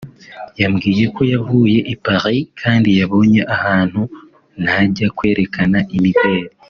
[0.61, 4.01] yambwiye ko yavuye i Paris kandi yabonye ahantu
[4.63, 6.49] najya kwerekana imideli